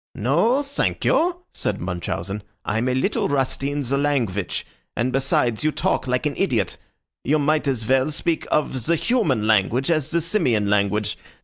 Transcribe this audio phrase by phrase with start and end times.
[0.15, 2.41] "No, thank you," said Munchausen.
[2.65, 6.79] "I'm a little rusty in the language, and, besides, you talk like an idiot.
[7.23, 11.19] You might as well speak of the human language as the Simian language.